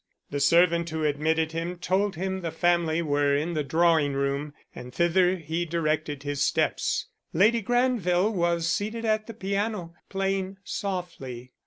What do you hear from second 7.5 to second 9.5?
Granville was seated at the